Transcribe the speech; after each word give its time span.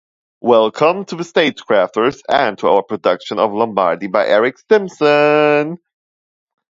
Welcome 0.41 1.05
to 1.05 1.15
The 1.15 1.21
Stagecrafters 1.21 2.23
and 2.27 2.57
to 2.57 2.69
our 2.69 2.81
Production 2.81 3.37
of 3.37 3.53
Lombardi 3.53 4.07
by 4.07 4.25
Eric 4.25 4.57
Stimson. 4.57 5.77